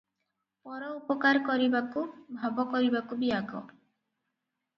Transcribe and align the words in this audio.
ପର 0.69 0.87
ଉପକାର 0.99 1.41
କରିବାକୁ, 1.49 2.05
ଭାବ 2.39 2.67
କରିବାକୁ 2.73 3.19
ବି 3.21 3.31
ଆଗ। 3.43 3.63